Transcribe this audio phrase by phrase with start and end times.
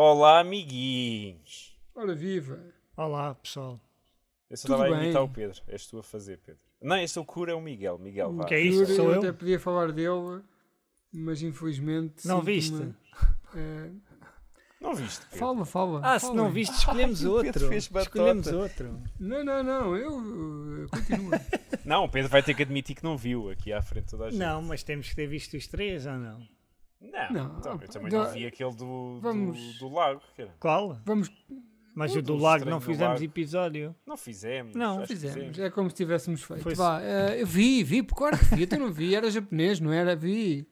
[0.00, 1.76] Olá, amiguinhos.
[1.92, 2.60] Ora viva.
[2.96, 3.80] Olá, pessoal.
[4.48, 5.60] Eu só Tudo estava a imitar o Pedro.
[5.66, 6.62] És tu a fazer, Pedro.
[6.80, 7.98] Não, este é o cura, é o Miguel.
[7.98, 8.44] Miguel, vá.
[8.44, 8.82] Que é isto?
[8.82, 9.18] Eu, Sou eu?
[9.18, 10.40] até podia falar dele,
[11.12, 12.28] mas infelizmente.
[12.28, 12.94] Não viste?
[13.56, 13.90] eh,
[14.80, 15.38] Não viste, Pedro?
[15.40, 16.00] fala, fala.
[16.04, 16.36] Ah, se fala.
[16.36, 17.66] não viste, escolhemos Ai, outro.
[17.68, 18.08] fez batota.
[18.20, 19.02] Escolhemos outro.
[19.18, 21.30] Não, não, não, eu eh, continuo.
[21.84, 24.30] Não, o Pedro vai ter que admitir que não viu aqui à frente toda a
[24.30, 24.38] gente.
[24.38, 26.46] Não, mas temos que ter visto os três ou não?
[27.00, 30.20] Não, Não, então, eu também não vi aquele do, Vamos- do, do lago.
[30.36, 30.54] cara.
[30.58, 30.98] Qual?
[31.04, 31.30] Vamos,
[31.94, 33.24] Mas O o do lago não fizemos Lago.
[33.24, 33.94] episódio.
[34.06, 34.74] Não fizemos.
[34.74, 35.58] Não, acho que fizemos.
[35.58, 36.62] É como se tivéssemos feito.
[36.62, 38.68] Foi- Vá, eh, eu vi, vi, claro que vi.
[38.70, 40.14] Eu não vi, era japonês, não era?
[40.14, 40.66] Vi.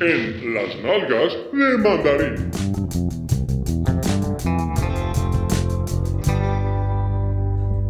[0.00, 2.50] en las nalgas de mandarín.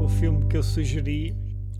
[0.00, 1.34] O filme que eu sugeri,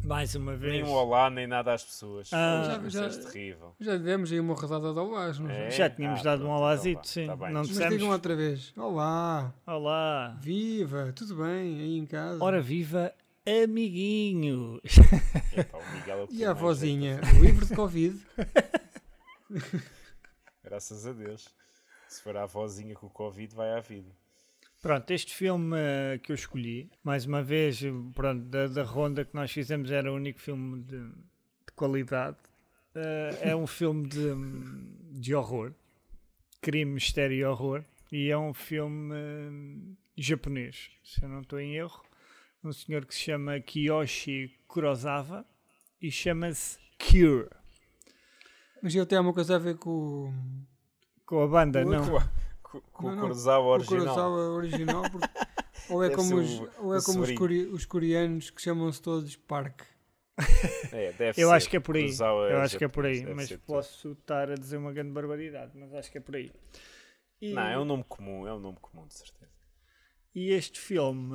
[0.06, 2.30] mais uma Nem vez, um olá, nem nada às pessoas.
[2.32, 2.62] Ah.
[2.64, 3.74] Já- isso já- é terrível.
[3.80, 5.66] Já demos aí uma rodada de olás, não É?
[5.66, 5.70] é?
[5.70, 7.26] já tínhamos Ah, dado pronto, um então olazito, vá, sim.
[7.26, 7.90] tá não Mas dissemos.
[7.92, 8.72] digam outra vez.
[8.76, 10.36] Olá, Olá.
[10.40, 12.42] viva, tudo bem aí em casa?
[12.42, 13.12] Ora viva,
[13.46, 14.80] amiguinhos.
[15.56, 17.40] Epá, o Miguel é E a vozinha, jeito.
[17.44, 18.20] livre de Covid?
[20.62, 21.48] Graças a Deus.
[22.08, 24.10] Se for a vozinha com o Covid, vai à vida.
[24.86, 29.24] Pronto, este filme eh, que eu escolhi, mais uma vez, eh, pronto, da, da ronda
[29.24, 32.36] que nós fizemos era o único filme de, de qualidade.
[32.94, 34.32] Eh, é um filme de,
[35.10, 35.72] de horror,
[36.62, 41.74] crime, mistério e horror, e é um filme eh, japonês, se eu não estou em
[41.74, 42.04] erro.
[42.62, 45.44] Um senhor que se chama Kiyoshi Kurosawa
[46.00, 47.48] e chama-se Cure.
[48.80, 50.32] Mas ele tem alguma coisa a ver com,
[51.26, 52.35] Com a banda, não.
[52.92, 54.04] Com, Não, o Kurosawa com o original.
[54.14, 55.02] Kurosawa original?
[55.10, 55.28] porque-
[55.90, 59.00] ou é Deve como, os, o- ou é como os, core- os coreanos que chamam-se
[59.02, 59.82] todos Park?
[60.92, 61.54] É, deve Eu ser.
[61.54, 62.02] acho que é por aí.
[62.04, 63.66] Kurosawa Eu é acho que é por aí, mas ser tudo.
[63.66, 66.52] posso estar a dizer uma grande barbaridade, mas acho que é por aí.
[67.40, 69.50] E, Não, é um nome comum, é um nome comum, de certeza.
[70.34, 71.34] e este filme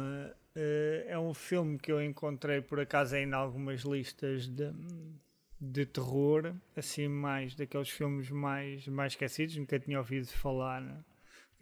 [0.55, 4.71] eh, é um filme que eu encontrei por acaso em algumas listas de,
[5.59, 10.81] de terror, assim mais daqueles filmes mais, mais esquecidos, nunca tinha ouvido falar,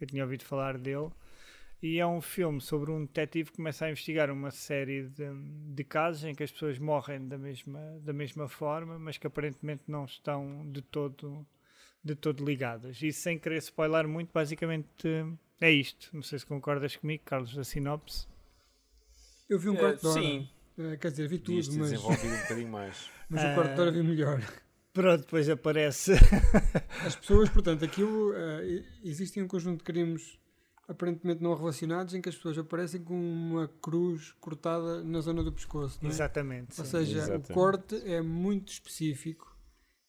[0.00, 1.10] nunca tinha ouvido falar dele.
[1.82, 5.24] E é um filme sobre um detetive que começa a investigar uma série de,
[5.74, 9.84] de casos em que as pessoas morrem da mesma, da mesma forma, mas que aparentemente
[9.88, 11.46] não estão de todo,
[12.04, 13.00] de todo ligadas.
[13.02, 15.08] E sem querer spoiler muito, basicamente
[15.58, 16.10] é isto.
[16.12, 18.26] Não sei se concordas comigo, Carlos, da sinopse.
[19.48, 20.20] Eu vi um Eh, quarto de hora.
[20.22, 23.10] sim, Eh, quer dizer, vi tudo, mas, desenvolvido um bocadinho mais.
[23.30, 24.40] mas o quarto de hora vi melhor.
[24.92, 26.12] Pronto, depois aparece.
[27.06, 28.32] As pessoas, portanto, aquilo.
[28.34, 30.38] eh, e- existe um conjunto de crimes
[30.88, 35.52] aparentemente não relacionados em que as pessoas aparecem com uma cruz cortada na zona do
[35.52, 36.00] pescoço.
[36.02, 36.12] Não é?
[36.12, 36.80] Exatamente.
[36.80, 36.90] Ou sim.
[36.90, 37.52] seja, Exatamente.
[37.52, 39.56] o corte é muito específico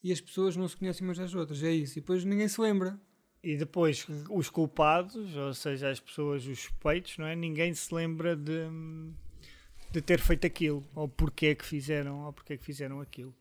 [0.03, 1.61] e as pessoas não se conhecem umas às outras.
[1.61, 1.99] É isso.
[1.99, 2.99] E depois ninguém se lembra.
[3.43, 7.35] E depois os culpados, ou seja, as pessoas, os suspeitos, não é?
[7.35, 8.67] Ninguém se lembra de,
[9.91, 13.35] de ter feito aquilo, ou porque é que fizeram, ou porque é que fizeram aquilo.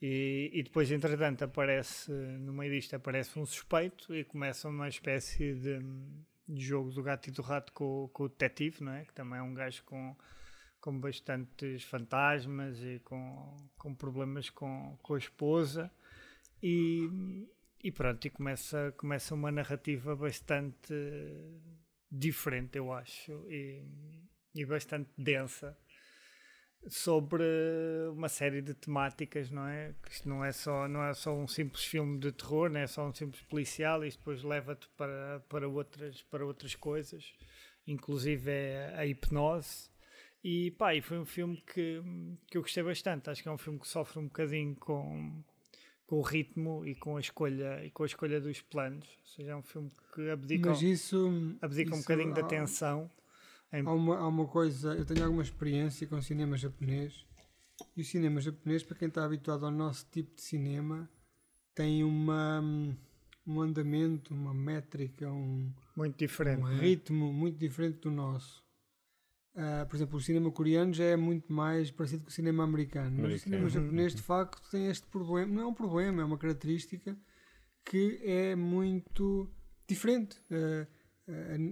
[0.00, 5.54] E, e depois, entretanto, aparece, no meio disto, aparece um suspeito e começa uma espécie
[5.54, 5.78] de,
[6.46, 9.04] de jogo do gato e do rato com, com o detetive, não é?
[9.04, 10.14] Que também é um gajo com,
[10.80, 15.90] com bastantes fantasmas e com, com problemas com, com a esposa.
[16.62, 17.46] E,
[17.82, 20.94] e pronto, e começa, começa uma narrativa bastante
[22.10, 23.82] diferente, eu acho, e,
[24.54, 25.76] e bastante densa
[26.88, 27.42] sobre
[28.12, 29.94] uma série de temáticas, não é?
[30.02, 32.86] Que isto não é só, não é só um simples filme de terror, não é
[32.86, 37.34] só um simples policial, isto depois leva-te para, para, outras, para outras coisas,
[37.86, 39.90] inclusive é a hipnose.
[40.42, 42.00] E pá, e foi um filme que,
[42.48, 43.28] que eu gostei bastante.
[43.28, 45.42] Acho que é um filme que sofre um bocadinho com,
[46.06, 49.08] com o ritmo e com a escolha e com a escolha dos planos.
[49.08, 51.56] Ou seja, é um filme que abdica, Mas isso.
[51.60, 53.10] abdica um isso bocadinho da tensão.
[53.72, 57.26] Em- Há uma, há uma coisa, eu tenho alguma experiência com cinema japonês
[57.96, 61.10] e o cinema japonês, para quem está habituado ao nosso tipo de cinema,
[61.74, 62.62] tem uma,
[63.46, 66.62] um andamento, uma métrica, um, muito diferente.
[66.62, 66.80] um é?
[66.80, 68.64] ritmo muito diferente do nosso.
[69.54, 73.10] Ah, por exemplo, o cinema coreano já é muito mais parecido com o cinema americano,
[73.10, 73.40] mas o Americano.
[73.40, 77.16] cinema japonês de facto tem este problema, não é um problema, é uma característica
[77.84, 79.50] que é muito
[79.88, 80.38] diferente.
[80.50, 80.86] Ah,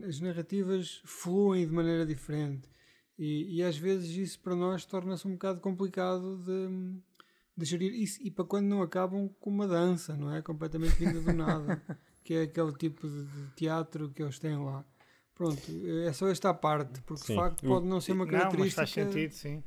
[0.08, 2.68] as narrativas fluem de maneira diferente
[3.18, 7.00] e, e às vezes isso para nós torna-se um bocado complicado de,
[7.56, 10.42] de gerir isso e para quando não acabam com uma dança, não é?
[10.42, 11.80] Completamente vinda do nada,
[12.24, 14.84] que é aquele tipo de, de teatro que eles têm lá.
[15.34, 15.60] Pronto,
[16.06, 17.32] é só esta parte, porque Sim.
[17.34, 18.80] de facto pode não ser uma Não, mas característica.
[18.82, 19.64] faz sentido, sim.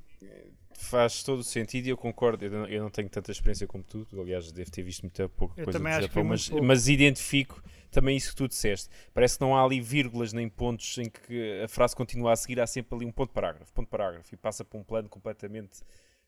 [0.78, 2.46] Faz todo o sentido e eu concordo.
[2.46, 5.60] Eu não, eu não tenho tanta experiência como tu, aliás, devo ter visto muita pouca
[5.60, 8.88] Eu coisa do Japão, mas, mas identifico também isso que tu disseste.
[9.14, 12.60] Parece que não há ali vírgulas nem pontos em que a frase continua a seguir,
[12.62, 15.82] há sempre ali um ponto parágrafo, ponto parágrafo, e passa para um plano completamente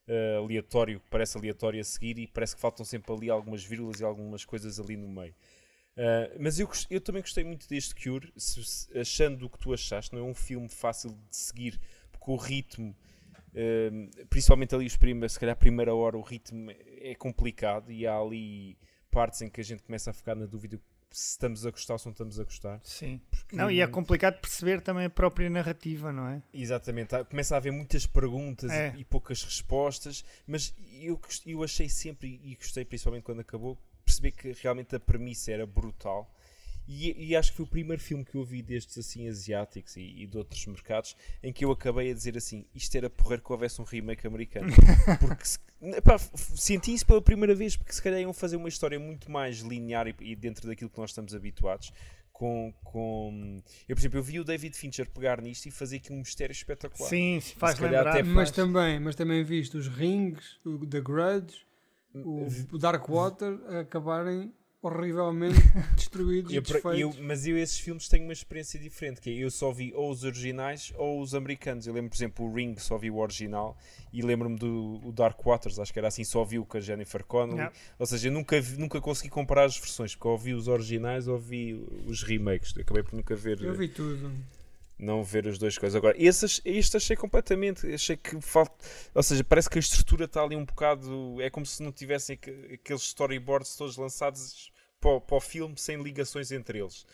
[0.08, 4.00] eh, aleatório, que parece aleatório a seguir, e parece que faltam sempre ali algumas vírgulas
[4.00, 5.36] e algumas coisas ali no meio.
[5.96, 10.14] Uh, mas eu, eu também gostei muito deste Cure, se- achando o que tu achaste,
[10.14, 11.78] não é um filme fácil de seguir,
[12.12, 12.96] porque o ritmo,
[13.54, 18.06] uh, principalmente ali os primeiros, se calhar a primeira hora, o ritmo é complicado e
[18.06, 18.78] há ali
[19.12, 20.80] partes em que a gente começa a ficar na dúvida
[21.12, 22.80] se estamos a gostar ou se não estamos a gostar.
[22.84, 23.20] Sim.
[23.52, 26.42] Não, e é complicado perceber também a própria narrativa, não é?
[26.54, 28.94] Exatamente, começa a haver muitas perguntas É.
[28.96, 33.76] e, e poucas respostas, mas eu, eu achei sempre, e gostei principalmente quando acabou,
[34.06, 36.32] perceber que realmente a premissa era brutal.
[36.92, 40.24] E, e acho que foi o primeiro filme que eu vi destes assim asiáticos e,
[40.24, 43.52] e de outros mercados em que eu acabei a dizer assim: isto era porrer que
[43.52, 44.74] houvesse um remake americano.
[45.22, 49.00] Porque se- f- senti isso pela primeira vez, porque se calhar iam fazer uma história
[49.00, 51.92] muito mais linear e, e dentro daquilo que nós estamos habituados.
[52.32, 53.62] Com, com...
[53.88, 56.54] Eu, por exemplo, eu vi o David Fincher pegar nisto e fazer aqui um mistério
[56.54, 57.10] espetacular.
[57.10, 58.08] Sim, faz Se lembrar.
[58.08, 58.52] até Mas faz.
[58.52, 61.66] também, mas também viste os Rings, o The Grudge,
[62.16, 65.56] o, o Darkwater a acabarem horrivelmente
[65.96, 67.20] destruídos e por- eu- desfeitos.
[67.28, 70.24] mas eu esses filmes tenho uma experiência diferente, que é, eu só vi ou os
[70.24, 71.86] originais ou os americanos.
[71.86, 73.78] Eu lembro, por exemplo, o Ring só vi o original
[74.14, 76.82] e lembro-me do o Dark Waters, acho que era assim, só vi o com a
[76.82, 77.58] Jennifer Connelly.
[77.60, 77.76] Yeah.
[77.98, 81.28] Ou seja, eu nunca, vi- nunca consegui comparar as versões, porque ou vi os originais
[81.28, 81.74] ou vi
[82.06, 82.78] os remakes.
[82.78, 84.32] Acabei por nunca ver, Eu vi tudo.
[85.00, 85.96] Não ver as duas coisas.
[85.96, 88.76] Agora, esses, este achei completamente, achei que falta,
[89.16, 92.36] ou seja, parece que a estrutura está ali um bocado, é como se não tivessem
[92.36, 97.06] aqu- aqueles storyboards todos lançados para, o- para o filme sem ligações entre eles.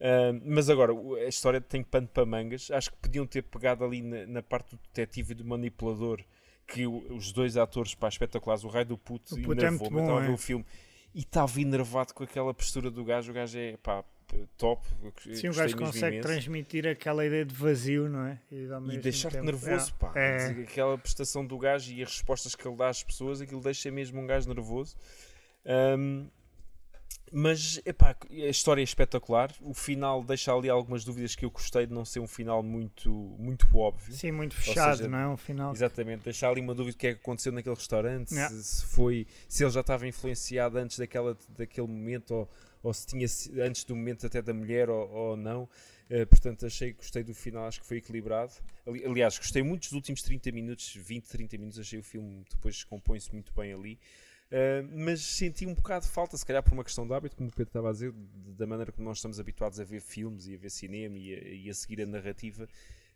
[0.00, 0.92] Ah, mas agora,
[1.24, 2.70] a história tem pano para mangas.
[2.70, 6.22] Acho que podiam ter pegado ali na, na parte do detetive e do manipulador,
[6.66, 9.66] que o- os dois atores para espetaculares, o Raio do Puto O e Puto é
[9.68, 9.92] enervou-me.
[9.94, 10.34] muito Eu estava a bom, ver é.
[10.34, 10.64] o filme
[11.14, 13.30] e estava enervado com aquela postura do gajo.
[13.30, 14.04] O gajo é pá,
[14.56, 14.86] top.
[14.86, 18.38] Sim, o gostei gajo consegue imenso transmitir aquela ideia de vazio, não é?
[18.50, 20.12] E, e deixar-te nervoso, É, pá.
[20.14, 23.90] É, Aquela prestação do gajo e as respostas que ele dá às pessoas, aquilo deixa
[23.90, 24.96] mesmo um gajo nervoso.
[25.64, 26.26] Ahm,
[27.32, 29.52] mas, epá, a história é espetacular.
[29.60, 33.10] O final deixa ali algumas dúvidas que eu gostei de não ser um final muito,
[33.38, 34.14] muito óbvio.
[34.14, 35.26] sim, muito fechado, seja, não é?
[35.28, 35.72] Um final.
[35.72, 38.54] Exatamente, deixar ali uma dúvida do que é que aconteceu naquele restaurante, Yeah.
[38.54, 42.50] se, se foi, se ele já estava influenciado antes daquela, daquele momento ou,
[42.84, 43.26] ou se tinha
[43.66, 45.68] antes do momento até da mulher ou, ou não.
[46.10, 48.52] Eh, portanto, achei que gostei do final, acho que foi equilibrado.
[48.86, 52.84] Ali- aliás, gostei muito dos últimos 30 minutos, 20, 30 minutos, achei o filme depois
[52.84, 53.98] compõe-se muito bem ali.
[54.54, 57.48] Uh, mas senti um bocado de falta, se calhar por uma questão de hábito, como
[57.48, 58.12] o Pedro estava a dizer,
[58.56, 61.38] da maneira como nós estamos habituados a ver filmes e a ver cinema e a,
[61.48, 62.68] e a seguir a narrativa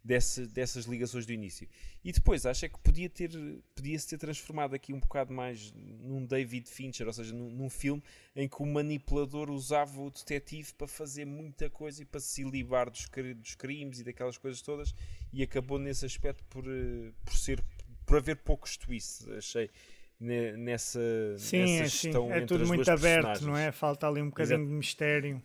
[0.03, 1.69] dessa- dessas ligações do início.
[2.03, 3.31] E depois acho é que podia ter
[3.73, 8.03] podia-se ter transformado aqui um bocado mais num David Fincher, ou seja, num, num filme
[8.35, 12.91] em que o manipulador usava o detetive para fazer muita coisa e para se livrar
[12.91, 14.93] dos, dos crimes e daquelas coisas todas
[15.33, 17.63] e acabou nesse aspecto por, eh, por ser
[18.05, 19.71] por haver poucos twists, achei
[20.21, 21.01] nessa,
[21.39, 22.03] Sim, nessa é, sim.
[22.03, 23.71] gestão é entre tudo muito aberto, não é?
[23.73, 24.69] Falta ali um bocadinho Exato.
[24.71, 25.43] de mistério.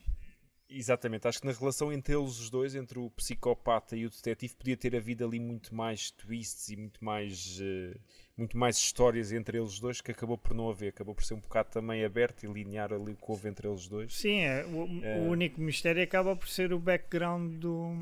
[0.75, 4.55] Exatamente, acho que na relação entre eles os dois, entre o psicopata e o detetive,
[4.55, 7.95] podia ter havido ali muito mais twists e muito mais, eh,
[8.35, 11.39] muito mais histórias entre eles dois que acabou por não haver, acabou por ser um
[11.39, 14.15] bocado também aberto e linear ali o que houve entre eles dois.
[14.15, 15.19] Sim, é, o, É.
[15.19, 17.93] o único mistério acaba por ser o background do,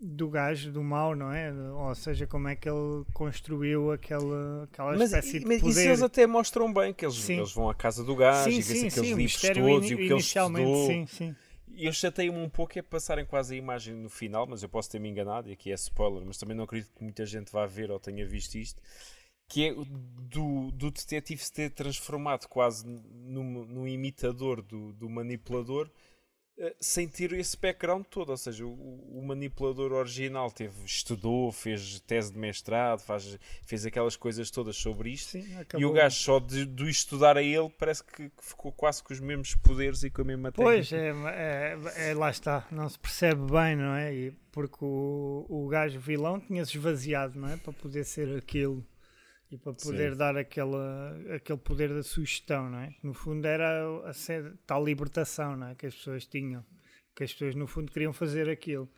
[0.00, 1.52] do gajo, do mau, não é?
[1.52, 5.86] Ou seja, como é que ele construiu aquela, aquela Mas, espécie mas de isso poder.
[5.88, 8.86] eles até mostram bem, que eles, eles vão à casa do gajo sim, e sim,
[8.86, 10.86] aqueles sim, livros todos ini- e o que ele estudou.
[10.86, 11.36] sim, sim.
[11.74, 14.90] E eu chatei-me um pouco é passarem quase a imagem no final, mas eu posso
[14.90, 17.90] ter-me enganado, e aqui é spoiler, mas também não acredito que muita gente vá ver
[17.90, 18.82] ou tenha visto isto,
[19.48, 25.88] que é do, do detetive se ter transformado quase num, num imitador do, do manipulador
[26.80, 32.32] sem ter esse background todo, ou seja, o, o manipulador original teve, estudou, fez tese
[32.32, 35.46] de mestrado, faz, fez aquelas coisas todas sobre isto, sim
[35.76, 39.20] e o gajo só de, de estudar a ele parece que, ficou quase com os
[39.20, 41.28] mesmos poderes e com a mesma Pois, técnica.
[41.30, 44.12] é, é- é- lá está, não se percebe bem, não é?
[44.14, 47.56] E porque o, o gajo vilão tinha-se esvaziado, não é?
[47.56, 48.84] Para poder ser aquilo
[49.50, 50.18] e para poder Sim.
[50.18, 52.94] dar aquela, aquele poder da sugestão, não é?
[53.02, 55.74] No fundo era a ser, tal libertação, não é?
[55.74, 56.64] Que as pessoas tinham,
[57.14, 58.88] que as pessoas no fundo queriam fazer aquilo.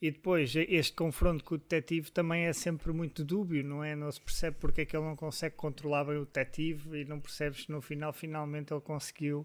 [0.00, 3.96] E depois, este confronto com o detetive também é sempre muito dúbio, não é?
[3.96, 7.18] Não se percebe porque é que ele não consegue controlar bem o detetive e não
[7.18, 9.44] percebes que no final, finalmente, ele conseguiu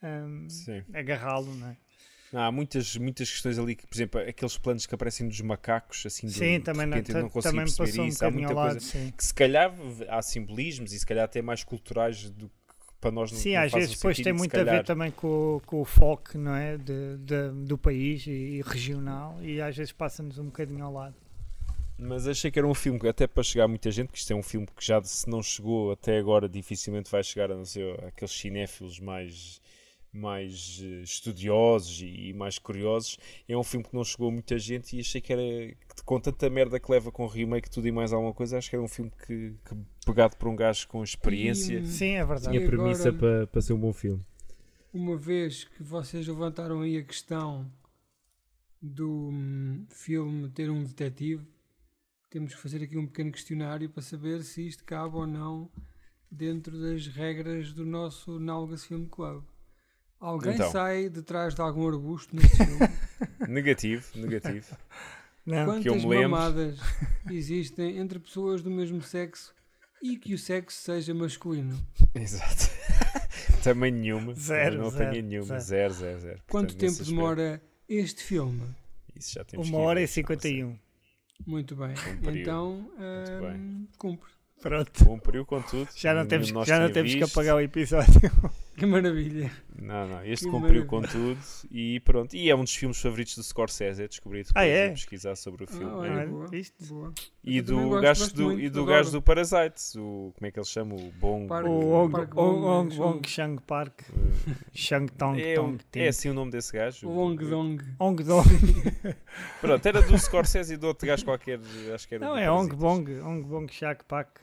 [0.00, 0.46] hum,
[0.94, 1.76] agarrá-lo, não é?
[2.32, 6.04] Não, há muitas, muitas questões ali que, por exemplo, aqueles planos que aparecem dos macacos,
[6.04, 8.24] assim, de, Sim, de também, não, repente não me perceber um isso.
[8.24, 8.72] Há muita lado.
[8.72, 9.74] coisa Sim, que se calhar
[10.08, 12.52] há simbolismos e se calhar até mais culturais do que
[13.00, 15.10] para nós não sim não às vezes depois sentido tem muito a ver calhar- também
[15.12, 16.76] com, o- com o foco não é?
[16.76, 21.14] de, de- do país e, e regional e às vezes passa-nos um bocadinho ao lado.
[21.98, 24.32] Mas achei que era um filme que até para chegar a muita gente, que isto
[24.32, 27.64] é um filme que já se não chegou até agora, dificilmente vai chegar a não
[27.64, 29.60] ser aqueles cinéfilos mais,
[30.18, 33.18] mais eh, estudiosos e, mais curiosos.
[33.48, 36.50] É um filme que não chegou a muita gente e achei que era com tanta
[36.50, 39.10] merda que leva com remake tudo e mais alguma coisa, acho que era um filme
[39.26, 41.78] que, que pegado por um gajo com experiência.
[41.78, 42.56] E- Sim, é verdade.
[42.56, 44.22] Tinha premissa agora- para, para ser um bom filme.
[44.92, 47.70] Uma vez que vocês levantaram aí a questão
[48.80, 51.46] do hum, filme ter um detetive,
[52.30, 55.70] temos que fazer aqui um pequeno questionário para saber se isto cabe ou não
[56.30, 59.42] dentro das regras do nosso Nalgas Film Club.
[60.20, 60.70] Alguém Então.
[60.72, 62.88] sai de trás de algum arbusto neste filme?
[63.48, 64.76] Negativo, negativo.
[65.46, 66.78] Não, que eu Quantas mamadas
[67.30, 69.54] existem entre pessoas do mesmo sexo
[70.02, 71.78] e que o sexo seja masculino?
[72.14, 72.68] Exato.
[73.62, 74.34] Também nenhuma.
[74.34, 75.46] Zero, não zero, tenho nenhuma.
[75.46, 75.62] zero.
[75.62, 76.42] Zero, zero, zero.
[76.48, 78.62] Quanto Portanto, tempo demora este filme?
[79.16, 80.78] Isso já temos uma hora ver, e 51.
[81.46, 81.94] Muito bem.
[81.94, 82.42] Cumpriu.
[82.42, 84.30] Então, Muito hum, cumpre.
[84.60, 85.04] Pronto.
[85.04, 85.88] Cumpriu com tudo.
[85.96, 88.20] Já não temos, já não temos que apagar o episódio.
[88.78, 89.50] Que maravilha.
[89.80, 90.86] Não, não, este Que cumpriu maravilha.
[90.86, 91.38] com tudo
[91.70, 92.34] e pronto.
[92.36, 94.86] E é um dos filmes favoritos do Scorsese, é descobri depois Ah, é?
[94.88, 95.84] a pesquisar sobre o filme.
[95.86, 96.10] Ah, É.
[96.10, 97.12] Olha, boa.
[97.44, 98.96] E do gosto, gajo gosto do, muito, e do, adoro.
[98.96, 100.94] gajo do Parasite, o, como é que ele chama?
[100.94, 101.46] O Bong.
[101.48, 103.00] Park- O Ong Park Ong- Ong.
[103.00, 104.02] Ong Shang Park.
[104.72, 106.00] Shang Tong é, Tong Ting.
[106.00, 107.08] é assim o nome desse gajo?
[107.08, 107.82] O Wong Dong.
[107.98, 108.48] Ong Dong.
[109.60, 111.58] Pronto, era do Scorsese e do outro gajo qualquer,
[111.94, 112.74] acho que era Não, é Ong.
[112.76, 113.10] Bong.
[113.20, 114.40] Ong Bong Shak Pak.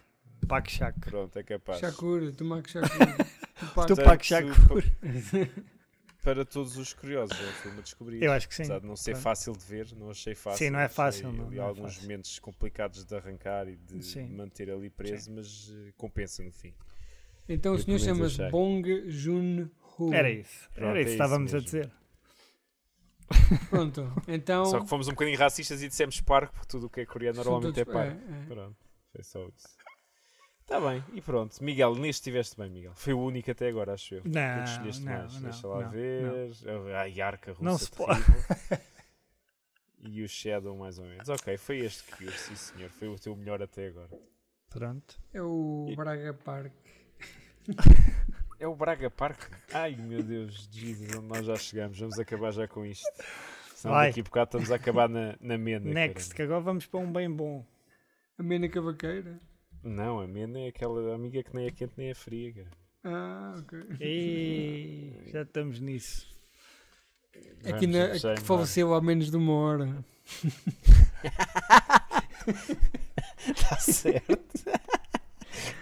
[0.47, 0.99] Pak Shak.
[0.99, 1.79] Pronto, é capaz.
[1.79, 2.89] Shakur, Tupac Shakur.
[3.73, 4.83] Portanto, Tupac Shakur.
[6.23, 8.23] Para todos os curiosos, é um filme a descobrir.
[8.23, 8.63] Eu acho que sim.
[8.63, 9.23] Apesar de não ser Pronto.
[9.23, 10.57] fácil de ver, não achei fácil.
[10.65, 12.01] Sim, não é achei fácil, não, não é alguns fácil.
[12.01, 14.29] momentos complicados de arrancar e de Sim.
[14.29, 16.73] manter ali preso, mas eh, compensa no fim.
[17.47, 18.49] Então o senhor chama-se.
[18.49, 20.11] Bong Joon-ho.
[20.13, 20.67] Era isso.
[20.73, 21.91] Pronto, Era é isso que isso estávamos a dizer.
[23.69, 24.65] Pronto, então...
[24.65, 27.37] Só que fomos um bocadinho racistas e dissemos Park, porque tudo o que é coreano
[27.37, 28.17] normalmente é todos- Park.
[28.17, 28.45] é.
[28.47, 28.77] Pronto,
[29.11, 29.67] foi só isso.
[30.65, 31.63] Está bem, e pronto.
[31.63, 32.93] Miguel, neste estiveste bem, Miguel.
[32.95, 34.21] Foi o único até agora, acho eu.
[34.25, 35.33] Não, que escolheste não, mais.
[35.35, 36.51] não, Deixa lá não, ver.
[37.21, 38.19] A Arca russa Não se pode.
[40.07, 41.27] E o Shadow, mais ou menos.
[41.29, 42.89] Ok, foi este que sim senhor.
[42.91, 44.09] Foi o teu melhor até agora.
[44.69, 45.19] Pronto.
[45.33, 46.73] É o E- Braga Park.
[48.57, 49.51] É o Braga Park?
[49.73, 51.99] Ai meu Deus, Jesus, onde nós já chegamos.
[51.99, 53.05] Vamos acabar já com isto.
[53.75, 54.07] Senão Vai.
[54.07, 55.91] daqui a bocado estamos a acabar na, na Mena.
[55.93, 57.65] Next, que agora vamos para um bem bom.
[58.37, 59.41] A Mena Cavaqueira.
[59.85, 62.71] Não, a Mena é aquela amiga que nem é quente nem é fria, cara.
[63.03, 63.79] Ah, ok.
[64.01, 65.13] E...
[65.31, 66.27] já estamos nisso.
[67.61, 70.03] Vamos, aqui na, que faleceu há menos de uma hora.
[73.47, 74.35] Está certo.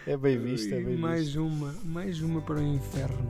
[0.05, 1.45] É bem visto, é bem mais visto.
[1.45, 3.25] uma, mais uma para o inferno.